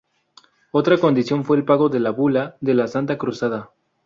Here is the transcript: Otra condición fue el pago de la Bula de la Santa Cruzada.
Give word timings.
Otra 0.71 0.97
condición 0.97 1.45
fue 1.45 1.57
el 1.57 1.63
pago 1.63 1.87
de 1.87 1.99
la 1.99 2.09
Bula 2.09 2.57
de 2.59 2.73
la 2.73 2.87
Santa 2.87 3.19
Cruzada. 3.19 3.69